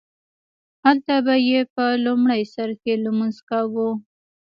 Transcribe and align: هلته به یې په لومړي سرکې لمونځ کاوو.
هلته 0.85 1.13
به 1.25 1.35
یې 1.49 1.59
په 1.75 1.85
لومړي 2.05 2.41
سرکې 2.53 2.93
لمونځ 3.03 3.37
کاوو. 3.49 3.89